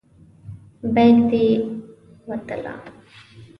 بیک 0.93 1.15
دې 1.29 1.45
وتله. 2.27 2.73